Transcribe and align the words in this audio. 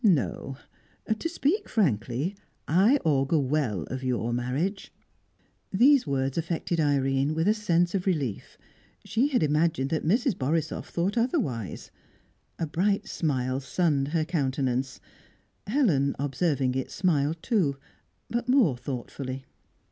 "No. 0.03 0.57
To 1.19 1.29
speak 1.29 1.69
frankly, 1.69 2.35
I 2.67 2.97
auger 3.05 3.37
well 3.37 3.83
of 3.83 4.03
your 4.03 4.33
marriage." 4.33 4.91
These 5.71 6.07
words 6.07 6.39
affected 6.39 6.79
Irene 6.79 7.35
with 7.35 7.47
a 7.47 7.53
sense 7.53 7.93
of 7.93 8.07
relief. 8.07 8.57
She 9.05 9.27
had 9.27 9.43
imagined 9.43 9.91
that 9.91 10.03
Mrs. 10.03 10.33
Borisoff 10.35 10.89
thought 10.89 11.19
otherwise. 11.19 11.91
A 12.57 12.65
bright 12.65 13.07
smile 13.07 13.59
sunned 13.59 14.07
her 14.07 14.25
countenance; 14.25 14.99
Helen, 15.67 16.15
observing 16.17 16.73
it, 16.73 16.89
smiled 16.89 17.37
too, 17.43 17.77
but 18.27 18.49
more 18.49 18.75
thoughtfully. 18.75 19.45